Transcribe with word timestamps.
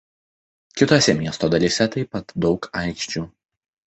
Kitose 0.75 1.11
miesto 1.19 1.49
dalyse 1.53 1.87
taip 1.95 2.11
pat 2.17 2.35
daug 2.47 2.69
aikščių. 2.83 3.25